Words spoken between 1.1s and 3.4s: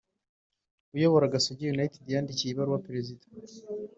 gasogi united yandikiye ibaruwa perezida